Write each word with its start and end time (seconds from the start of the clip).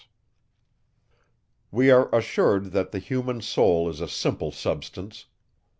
We 1.69 1.91
are 1.91 2.09
assured, 2.11 2.71
that 2.71 2.89
the 2.91 2.97
human 2.97 3.39
soul 3.39 3.87
is 3.87 4.01
a 4.01 4.07
simple 4.07 4.51
substance. 4.51 5.27